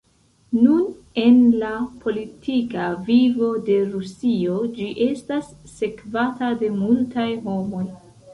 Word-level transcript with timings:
Nun 0.59 0.85
en 1.23 1.35
la 1.63 1.73
politika 2.05 2.87
vivo 3.09 3.51
de 3.67 3.75
Rusio 3.91 4.57
ĝi 4.79 4.89
estas 5.09 5.53
sekvata 5.75 6.51
de 6.65 6.73
multaj 6.81 7.29
homoj. 7.47 7.85